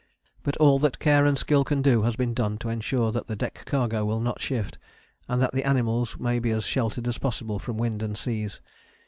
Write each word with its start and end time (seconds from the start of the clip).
But 0.41 0.57
all 0.57 0.79
that 0.79 0.97
care 0.97 1.27
and 1.27 1.37
skill 1.37 1.63
can 1.63 1.83
do 1.83 2.01
has 2.01 2.15
been 2.15 2.33
done 2.33 2.57
to 2.57 2.69
ensure 2.69 3.11
that 3.11 3.27
the 3.27 3.35
deck 3.35 3.61
cargo 3.67 4.03
will 4.03 4.19
not 4.19 4.41
shift, 4.41 4.79
and 5.27 5.39
that 5.39 5.51
the 5.53 5.63
animals 5.63 6.17
may 6.19 6.39
be 6.39 6.49
as 6.49 6.63
sheltered 6.63 7.07
as 7.07 7.19
possible 7.19 7.59
from 7.59 7.77
wind 7.77 8.01
and 8.01 8.17
seas. 8.17 8.61